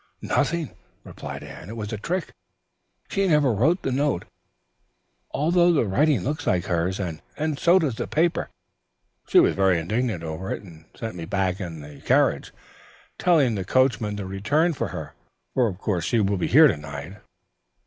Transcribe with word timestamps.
"Nothing," 0.23 0.71
replied 1.03 1.43
Anne. 1.43 1.69
"It 1.69 1.75
was 1.77 1.93
a 1.93 1.97
trick. 1.99 2.33
She 3.09 3.27
never 3.27 3.53
wrote 3.53 3.83
the 3.83 3.91
note, 3.91 4.25
although 5.29 5.71
the 5.71 5.85
writing 5.85 6.21
looks 6.23 6.47
like 6.47 6.65
hers, 6.65 6.99
and 6.99 7.21
so 7.59 7.77
does 7.77 7.97
the 7.97 8.07
paper. 8.07 8.49
She 9.27 9.39
was 9.39 9.53
very 9.53 9.77
indignant 9.79 10.23
over 10.23 10.51
it 10.51 10.63
and 10.63 10.85
sent 10.95 11.13
me 11.13 11.25
back 11.25 11.59
in 11.61 11.81
the 11.81 12.01
carriage, 12.01 12.51
telling 13.19 13.53
the 13.53 13.63
coachman 13.63 14.17
to 14.17 14.25
return 14.25 14.73
for 14.73 14.87
her, 14.87 15.13
for 15.53 15.67
of 15.67 15.77
course 15.77 16.05
she 16.05 16.19
will 16.19 16.37
be 16.37 16.47
here 16.47 16.67
to 16.67 16.77
night. 16.77 17.17